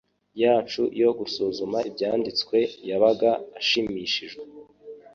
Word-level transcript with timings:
yacu 0.41 0.81
yo 1.01 1.09
gusuzuma 1.19 1.77
Ibyanditswe 1.89 2.57
yabaga 2.89 3.31
ashimishije. 3.59 4.39